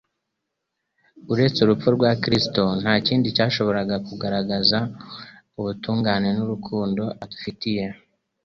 [1.31, 4.77] Uretse urupfu rwa Kristo nta kindi cyashoboraga kugaragaza
[5.59, 7.85] ubutungane bw'urukundo adufitiye.